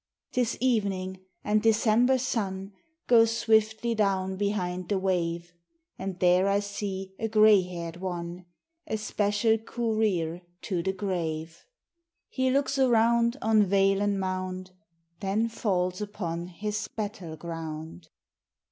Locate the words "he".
12.29-12.49